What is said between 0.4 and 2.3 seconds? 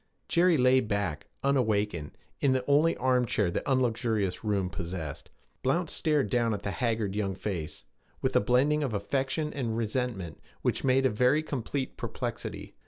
lay back, unawakened,